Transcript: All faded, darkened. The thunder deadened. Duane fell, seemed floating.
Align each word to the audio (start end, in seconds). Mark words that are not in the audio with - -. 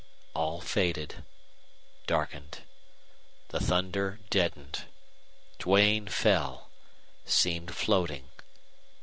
All 0.33 0.61
faded, 0.61 1.23
darkened. 2.07 2.61
The 3.49 3.59
thunder 3.59 4.19
deadened. 4.31 4.85
Duane 5.59 6.07
fell, 6.07 6.71
seemed 7.23 7.75
floating. 7.75 8.27